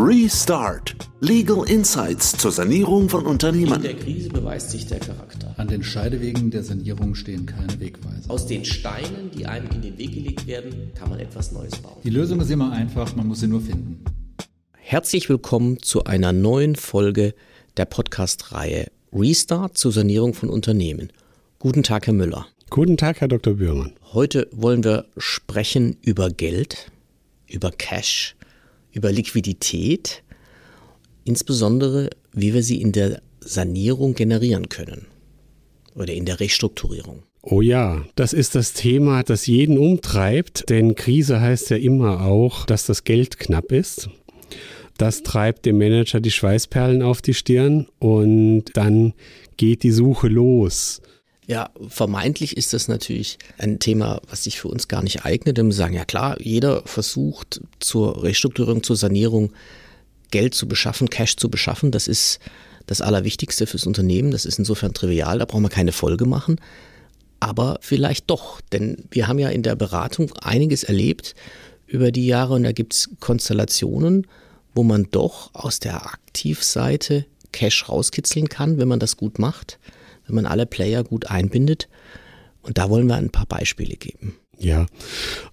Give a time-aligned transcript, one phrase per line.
[0.00, 0.94] Restart.
[1.18, 3.74] Legal Insights zur Sanierung von Unternehmen.
[3.74, 5.52] In der Krise beweist sich der Charakter.
[5.56, 8.30] An den Scheidewegen der Sanierung stehen keine Wegweiser.
[8.30, 11.96] Aus den Steinen, die einem in den Weg gelegt werden, kann man etwas Neues bauen.
[12.04, 14.04] Die Lösung ist immer einfach, man muss sie nur finden.
[14.76, 17.34] Herzlich willkommen zu einer neuen Folge
[17.76, 21.12] der Podcast-Reihe Restart zur Sanierung von Unternehmen.
[21.58, 22.46] Guten Tag, Herr Müller.
[22.70, 23.54] Guten Tag, Herr Dr.
[23.54, 23.94] Bührmann.
[24.12, 26.92] Heute wollen wir sprechen über Geld,
[27.48, 28.36] über Cash,
[28.98, 30.24] über Liquidität,
[31.24, 35.06] insbesondere wie wir sie in der Sanierung generieren können
[35.94, 37.22] oder in der Restrukturierung.
[37.42, 42.66] Oh ja, das ist das Thema, das jeden umtreibt, denn Krise heißt ja immer auch,
[42.66, 44.10] dass das Geld knapp ist.
[44.98, 49.14] Das treibt dem Manager die Schweißperlen auf die Stirn und dann
[49.56, 51.00] geht die Suche los.
[51.48, 55.56] Ja, vermeintlich ist das natürlich ein Thema, was sich für uns gar nicht eignet.
[55.56, 59.54] Wir sagen, ja klar, jeder versucht zur Restrukturierung, zur Sanierung
[60.30, 61.90] Geld zu beschaffen, Cash zu beschaffen.
[61.90, 62.38] Das ist
[62.84, 64.30] das Allerwichtigste fürs Unternehmen.
[64.30, 66.60] Das ist insofern trivial, da brauchen wir keine Folge machen.
[67.40, 71.34] Aber vielleicht doch, denn wir haben ja in der Beratung einiges erlebt
[71.86, 74.26] über die Jahre und da gibt es Konstellationen,
[74.74, 79.78] wo man doch aus der Aktivseite Cash rauskitzeln kann, wenn man das gut macht
[80.28, 81.88] wenn man alle Player gut einbindet.
[82.62, 84.36] Und da wollen wir ein paar Beispiele geben.
[84.58, 84.86] Ja,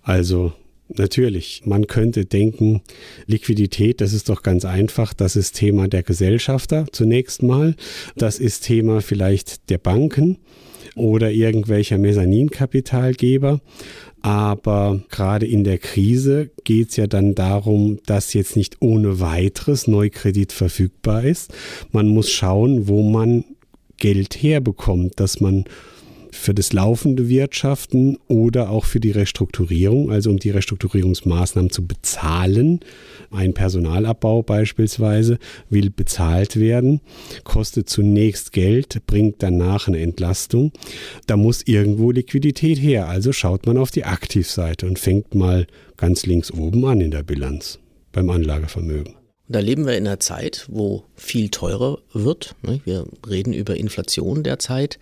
[0.04, 0.54] also
[0.88, 2.82] Natürlich, man könnte denken,
[3.26, 7.76] Liquidität, das ist doch ganz einfach, das ist Thema der Gesellschafter zunächst mal,
[8.16, 10.38] das ist Thema vielleicht der Banken
[10.96, 13.62] oder irgendwelcher Mezzaninkapitalgeber.
[14.22, 19.88] Aber gerade in der Krise geht es ja dann darum, dass jetzt nicht ohne weiteres
[19.88, 21.54] Neukredit verfügbar ist.
[21.92, 23.44] Man muss schauen, wo man
[23.98, 25.66] Geld herbekommt, dass man
[26.36, 32.82] für das laufende Wirtschaften oder auch für die Restrukturierung, also um die Restrukturierungsmaßnahmen zu bezahlen.
[33.32, 37.02] Ein Personalabbau beispielsweise will bezahlt werden,
[37.44, 40.72] kostet zunächst Geld, bringt danach eine Entlastung.
[41.26, 43.08] Da muss irgendwo Liquidität her.
[43.08, 45.66] Also schaut man auf die Aktivseite und fängt mal
[45.98, 47.80] ganz links oben an in der Bilanz
[48.12, 49.25] beim Anlagevermögen.
[49.48, 52.56] Und da leben wir in einer Zeit, wo viel teurer wird.
[52.64, 52.82] Ne?
[52.84, 54.98] Wir reden über Inflation derzeit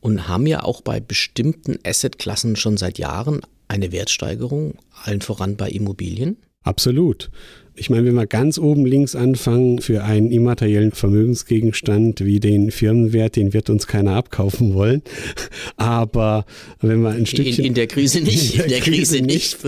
[0.00, 5.68] und haben ja auch bei bestimmten Assetklassen schon seit Jahren eine Wertsteigerung, allen voran bei
[5.68, 6.36] Immobilien.
[6.62, 7.30] Absolut.
[7.76, 13.34] Ich meine, wenn wir ganz oben links anfangen, für einen immateriellen Vermögensgegenstand wie den Firmenwert,
[13.34, 15.02] den wird uns keiner abkaufen wollen.
[15.76, 16.46] Aber
[16.80, 17.64] wenn wir ein Stückchen.
[17.64, 19.58] In, in der Krise nicht, in der, in der Krise, Krise, nicht.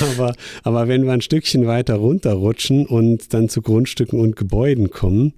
[0.00, 5.34] aber, aber wenn wir ein Stückchen weiter runterrutschen und dann zu Grundstücken und Gebäuden kommen,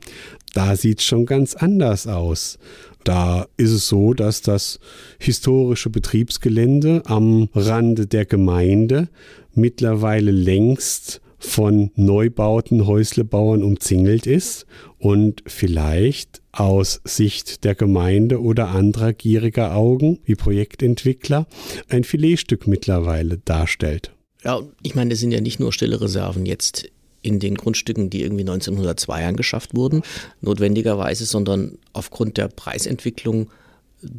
[0.53, 2.59] da sieht es schon ganz anders aus.
[3.03, 4.79] Da ist es so, dass das
[5.19, 9.09] historische Betriebsgelände am Rande der Gemeinde
[9.55, 14.67] mittlerweile längst von Neubauten, Häuslebauern umzingelt ist
[14.99, 21.47] und vielleicht aus Sicht der Gemeinde oder anderer gieriger Augen wie Projektentwickler
[21.89, 24.13] ein Filetstück mittlerweile darstellt.
[24.43, 26.91] Ja, ich meine, das sind ja nicht nur stille Reserven jetzt
[27.23, 30.03] in den Grundstücken, die irgendwie 1902 angeschafft wurden,
[30.43, 33.51] notwendigerweise, sondern aufgrund der Preisentwicklung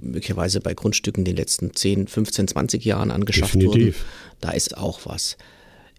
[0.02, 4.00] möglicherweise bei Grundstücken in den letzten 10, 15, 20 Jahren angeschafft Definitiv.
[4.00, 4.40] wurden.
[4.42, 5.38] Da ist auch was.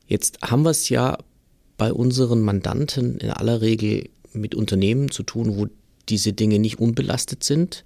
[0.06, 1.18] Jetzt haben wir es ja
[1.76, 5.66] bei unseren Mandanten in aller Regel mit Unternehmen zu tun, wo
[6.08, 7.84] diese Dinge nicht unbelastet sind.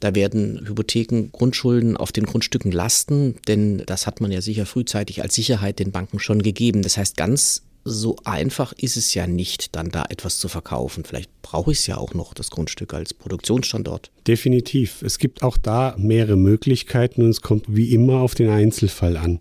[0.00, 5.22] Da werden Hypotheken, Grundschulden auf den Grundstücken lasten, denn das hat man ja sicher frühzeitig
[5.22, 6.82] als Sicherheit den Banken schon gegeben.
[6.82, 11.04] Das heißt, ganz so einfach ist es ja nicht, dann da etwas zu verkaufen.
[11.04, 14.10] Vielleicht brauche ich es ja auch noch, das Grundstück als Produktionsstandort.
[14.26, 15.02] Definitiv.
[15.02, 19.40] Es gibt auch da mehrere Möglichkeiten und es kommt wie immer auf den Einzelfall an.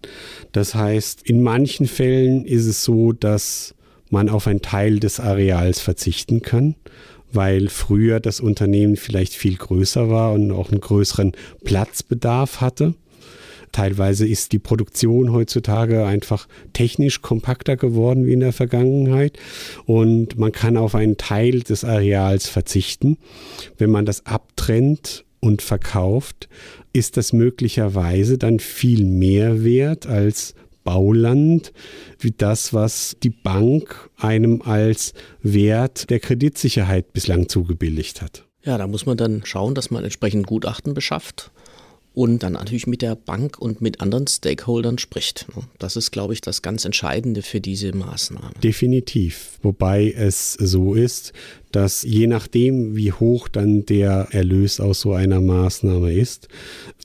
[0.51, 3.75] Das heißt, in manchen Fällen ist es so, dass
[4.09, 6.75] man auf einen Teil des Areals verzichten kann
[7.31, 11.33] weil früher das Unternehmen vielleicht viel größer war und auch einen größeren
[11.63, 12.93] Platzbedarf hatte.
[13.71, 19.37] Teilweise ist die Produktion heutzutage einfach technisch kompakter geworden wie in der Vergangenheit
[19.85, 23.17] und man kann auf einen Teil des Areals verzichten.
[23.77, 26.49] Wenn man das abtrennt und verkauft,
[26.93, 31.73] ist das möglicherweise dann viel mehr wert als Bauland
[32.17, 38.45] wie das, was die Bank einem als Wert der Kreditsicherheit bislang zugebilligt hat.
[38.63, 41.51] Ja, da muss man dann schauen, dass man entsprechend Gutachten beschafft
[42.17, 45.45] und dann natürlich mit der Bank und mit anderen Stakeholdern spricht.
[45.77, 48.49] Das ist, glaube ich, das ganz Entscheidende für diese Maßnahme.
[48.63, 49.59] Definitiv.
[49.61, 51.33] Wobei es so ist,
[51.77, 56.47] dass je nachdem, wie hoch dann der Erlös aus so einer Maßnahme ist,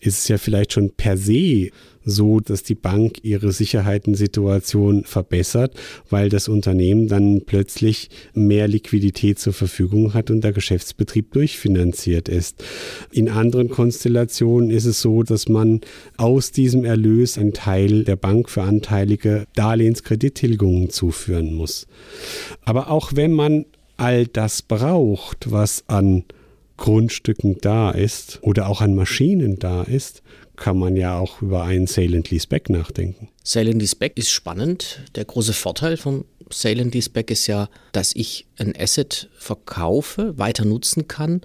[0.00, 1.68] ist es ja vielleicht schon per se
[2.06, 5.76] so, dass die Bank ihre Sicherheitensituation verbessert,
[6.08, 12.64] weil das Unternehmen dann plötzlich mehr Liquidität zur Verfügung hat und der Geschäftsbetrieb durchfinanziert ist.
[13.12, 15.82] In anderen Konstellationen ist es so, dass man
[16.16, 21.86] aus diesem Erlös einen Teil der Bank für anteilige Darlehenskredittilgungen zuführen muss.
[22.64, 23.66] Aber auch wenn man
[24.02, 26.24] all das braucht, was an
[26.76, 30.22] Grundstücken da ist oder auch an Maschinen da ist,
[30.56, 33.28] kann man ja auch über einen Sale and Leaseback nachdenken.
[33.44, 35.00] Sale and Leaseback ist spannend.
[35.14, 40.64] Der große Vorteil vom Sale and Leaseback ist ja, dass ich ein Asset verkaufe, weiter
[40.64, 41.40] nutzen kann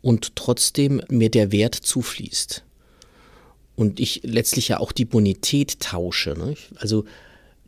[0.00, 2.64] und trotzdem mir der Wert zufließt.
[3.76, 6.30] Und ich letztlich ja auch die Bonität tausche.
[6.30, 6.56] Ne?
[6.74, 7.04] Also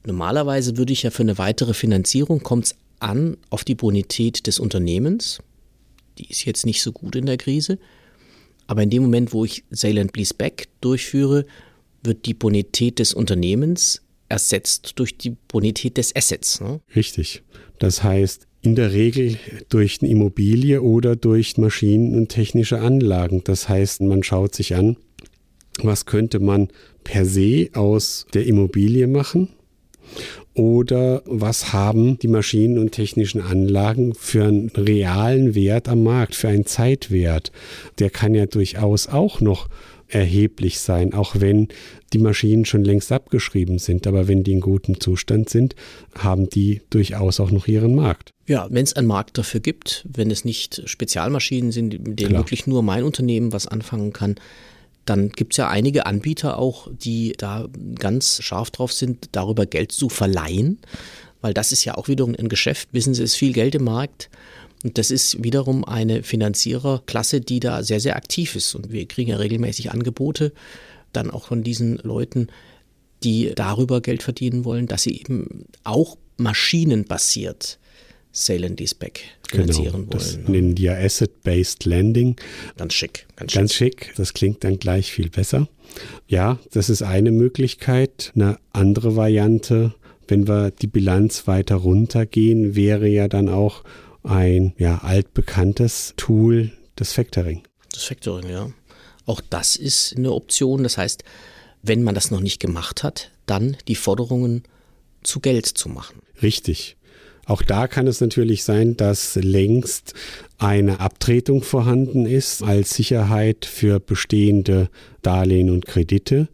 [0.04, 4.58] normalerweise würde ich ja für eine weitere Finanzierung, kommt es an auf die Bonität des
[4.58, 5.38] Unternehmens.
[6.19, 7.79] Die ist jetzt nicht so gut in der Krise.
[8.67, 11.44] Aber in dem Moment, wo ich Sale and Lease Back durchführe,
[12.02, 16.61] wird die Bonität des Unternehmens ersetzt durch die Bonität des Assets.
[16.61, 16.81] Ne?
[16.96, 17.43] Richtig.
[17.79, 19.37] Das heißt, in der Regel
[19.69, 23.43] durch eine Immobilie oder durch Maschinen und technische Anlagen.
[23.44, 24.96] Das heißt, man schaut sich an,
[25.82, 26.69] was könnte man
[27.02, 29.49] per se aus der Immobilie machen
[30.55, 36.49] oder was haben die Maschinen und technischen Anlagen für einen realen Wert am Markt, für
[36.49, 37.51] einen Zeitwert?
[37.99, 39.69] Der kann ja durchaus auch noch
[40.09, 41.69] erheblich sein, auch wenn
[42.12, 44.06] die Maschinen schon längst abgeschrieben sind.
[44.06, 45.75] Aber wenn die in gutem Zustand sind,
[46.17, 48.31] haben die durchaus auch noch ihren Markt.
[48.47, 52.43] Ja, wenn es einen Markt dafür gibt, wenn es nicht Spezialmaschinen sind, mit denen Klar.
[52.43, 54.37] wirklich nur mein Unternehmen was anfangen kann,
[55.05, 57.69] dann gibt es ja einige Anbieter auch, die da
[57.99, 60.79] ganz scharf drauf sind, darüber Geld zu verleihen,
[61.41, 62.89] weil das ist ja auch wiederum ein Geschäft.
[62.93, 64.31] Wissen Sie, es ist viel Geld im Markt.
[64.83, 68.75] Und das ist wiederum eine Finanziererklasse, die da sehr, sehr aktiv ist.
[68.75, 70.53] Und wir kriegen ja regelmäßig Angebote
[71.12, 72.49] dann auch von diesen Leuten,
[73.23, 77.79] die darüber Geld verdienen wollen, dass sie eben auch maschinenbasiert
[78.36, 80.08] Sale and Leaseback finanzieren genau, wollen.
[80.10, 82.34] Das nennen die ja Asset-Based Lending.
[82.76, 83.26] Ganz schick.
[83.36, 83.60] Ganz schick.
[83.60, 84.12] Ganz schick.
[84.16, 85.69] Das klingt dann gleich viel besser.
[86.26, 88.32] Ja, das ist eine Möglichkeit.
[88.34, 89.94] Eine andere Variante,
[90.26, 93.84] wenn wir die Bilanz weiter runtergehen, wäre ja dann auch
[94.25, 97.62] ein ja, altbekanntes Tool, das Factoring.
[97.92, 98.70] Das Factoring, ja.
[99.26, 100.82] Auch das ist eine Option.
[100.82, 101.22] Das heißt,
[101.82, 104.64] wenn man das noch nicht gemacht hat, dann die Forderungen
[105.22, 106.20] zu Geld zu machen.
[106.42, 106.96] Richtig.
[107.46, 110.14] Auch da kann es natürlich sein, dass längst
[110.58, 114.88] eine Abtretung vorhanden ist als Sicherheit für bestehende
[115.23, 116.49] Darlehen und Kredite.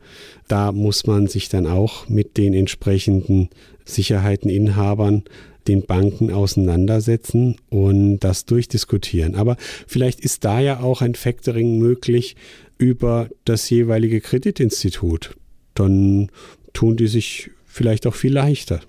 [0.49, 3.51] Da muss man sich dann auch mit den entsprechenden
[3.85, 5.25] Sicherheiteninhabern
[5.69, 9.35] den Banken auseinandersetzen und das durchdiskutieren.
[9.35, 9.57] Aber
[9.87, 12.35] vielleicht ist da ja auch ein Factoring möglich
[12.79, 15.37] über das jeweilige Kreditinstitut.
[15.75, 16.31] Dann
[16.73, 18.81] tun die sich vielleicht auch viel leichter.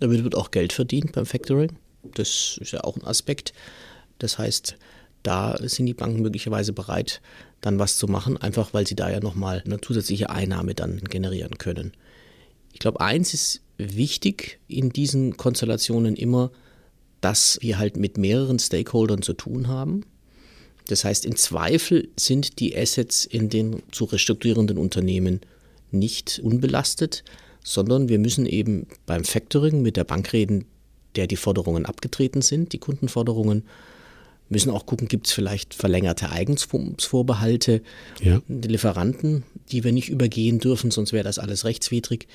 [0.00, 1.76] Damit wird auch Geld verdient beim Factoring.
[2.14, 3.52] Das ist ja auch ein Aspekt.
[4.18, 4.76] Das heißt,
[5.22, 7.20] da sind die Banken möglicherweise bereit,
[7.60, 11.58] dann was zu machen, einfach weil sie da ja nochmal eine zusätzliche Einnahme dann generieren
[11.58, 11.92] können.
[12.72, 16.50] Ich glaube, eins ist wichtig in diesen Konstellationen immer,
[17.20, 20.04] dass wir halt mit mehreren Stakeholdern zu tun haben.
[20.86, 25.40] Das heißt, im Zweifel sind die Assets in den zu restrukturierenden Unternehmen
[25.90, 27.24] nicht unbelastet,
[27.68, 30.64] sondern wir müssen eben beim Factoring mit der Bank reden,
[31.16, 33.64] der die Forderungen abgetreten sind, die Kundenforderungen.
[34.48, 37.82] Müssen auch gucken, gibt es vielleicht verlängerte Eigensvorbehalte,
[38.22, 38.40] ja.
[38.48, 42.26] die Lieferanten, die wir nicht übergehen dürfen, sonst wäre das alles rechtswidrig.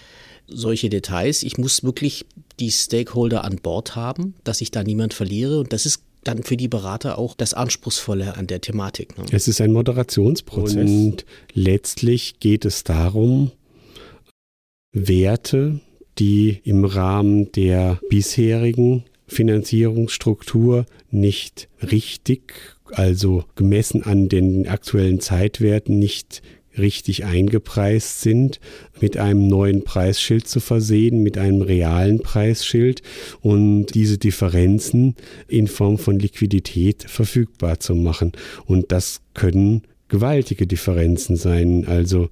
[0.47, 1.41] Solche Details.
[1.41, 2.27] Ich muss wirklich
[2.59, 5.61] die Stakeholder an Bord haben, dass ich da niemand verliere.
[5.61, 9.17] Und das ist dann für die Berater auch das Anspruchsvolle an der Thematik.
[9.17, 9.25] Ne?
[9.31, 10.89] Es ist ein Moderationsprozess.
[10.89, 13.51] Und letztlich geht es darum,
[14.93, 15.79] Werte,
[16.19, 22.53] die im Rahmen der bisherigen Finanzierungsstruktur nicht richtig,
[22.91, 26.41] also gemessen an den aktuellen Zeitwerten nicht
[26.77, 28.59] richtig eingepreist sind,
[28.99, 33.01] mit einem neuen Preisschild zu versehen, mit einem realen Preisschild
[33.41, 35.15] und diese Differenzen
[35.47, 38.31] in Form von Liquidität verfügbar zu machen.
[38.65, 41.85] Und das können gewaltige Differenzen sein.
[41.87, 42.29] Also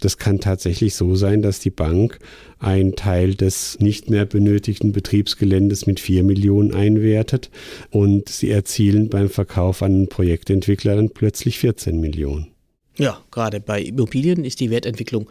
[0.00, 2.18] das kann tatsächlich so sein, dass die Bank
[2.58, 7.48] einen Teil des nicht mehr benötigten Betriebsgeländes mit 4 Millionen einwertet
[7.90, 12.48] und sie erzielen beim Verkauf an einen Projektentwickler dann plötzlich 14 Millionen.
[12.96, 15.30] Ja, gerade bei Immobilien ist die Wertentwicklung,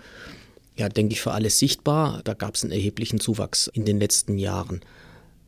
[0.78, 2.22] ja, denke ich, für alles sichtbar.
[2.24, 4.80] Da gab es einen erheblichen Zuwachs in den letzten Jahren.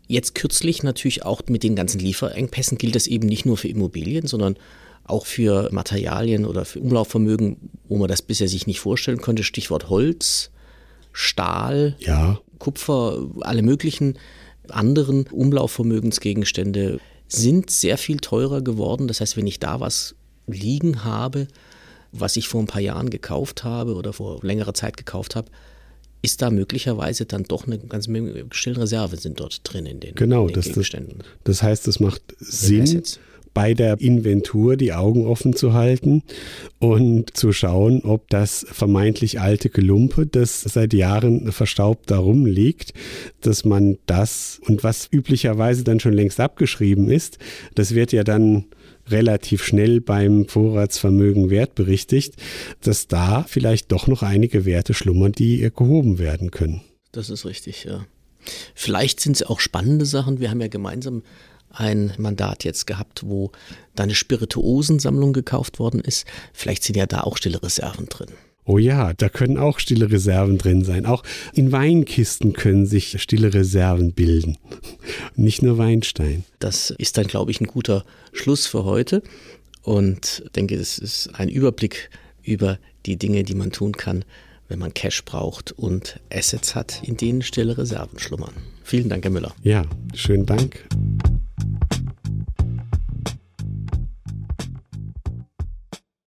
[0.07, 4.27] Jetzt kürzlich natürlich auch mit den ganzen Lieferengpässen gilt das eben nicht nur für Immobilien,
[4.27, 4.57] sondern
[5.03, 9.43] auch für Materialien oder für Umlaufvermögen, wo man das bisher sich nicht vorstellen konnte.
[9.43, 10.51] Stichwort Holz,
[11.11, 12.39] Stahl, ja.
[12.59, 14.17] Kupfer, alle möglichen
[14.69, 19.07] anderen Umlaufvermögensgegenstände sind sehr viel teurer geworden.
[19.07, 20.15] Das heißt, wenn ich da was
[20.47, 21.47] liegen habe,
[22.11, 25.49] was ich vor ein paar Jahren gekauft habe oder vor längerer Zeit gekauft habe,
[26.21, 30.43] ist da möglicherweise dann doch eine ganz Menge Reserve sind dort drin in den, genau,
[30.43, 31.19] in den das, Gegenständen.
[31.19, 33.03] Das, das heißt, es macht Sinn,
[33.53, 36.23] bei der Inventur die Augen offen zu halten
[36.79, 42.93] und zu schauen, ob das vermeintlich alte Gelumpe, das seit Jahren verstaubt da rumliegt,
[43.41, 47.37] dass man das und was üblicherweise dann schon längst abgeschrieben ist,
[47.75, 48.65] das wird ja dann
[49.09, 52.35] relativ schnell beim Vorratsvermögen wertberichtigt,
[52.81, 56.81] dass da vielleicht doch noch einige Werte schlummern, die gehoben werden können.
[57.11, 58.05] Das ist richtig, ja.
[58.73, 60.39] Vielleicht sind es auch spannende Sachen.
[60.39, 61.23] Wir haben ja gemeinsam
[61.73, 63.51] ein Mandat jetzt gehabt, wo
[63.95, 66.25] deine Spirituosensammlung gekauft worden ist.
[66.53, 68.29] Vielleicht sind ja da auch stille Reserven drin.
[68.63, 71.05] Oh ja, da können auch stille Reserven drin sein.
[71.05, 71.23] Auch
[71.53, 74.57] in Weinkisten können sich stille Reserven bilden.
[75.35, 76.43] Nicht nur Weinstein.
[76.59, 79.23] Das ist dann, glaube ich, ein guter Schluss für heute.
[79.81, 82.11] Und denke, es ist ein Überblick
[82.43, 84.23] über die Dinge, die man tun kann,
[84.67, 88.53] wenn man Cash braucht und Assets hat, in denen stille Reserven schlummern.
[88.83, 89.53] Vielen Dank, Herr Müller.
[89.63, 90.87] Ja, schönen Dank.